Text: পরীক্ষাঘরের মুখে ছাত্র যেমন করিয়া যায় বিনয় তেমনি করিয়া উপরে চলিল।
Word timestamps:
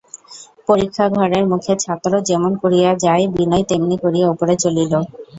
পরীক্ষাঘরের 0.67 1.43
মুখে 1.51 1.73
ছাত্র 1.79 2.11
যেমন 2.29 2.51
করিয়া 2.63 2.91
যায় 3.05 3.23
বিনয় 3.35 3.65
তেমনি 3.69 3.95
করিয়া 4.03 4.27
উপরে 4.33 4.53
চলিল। 4.63 4.93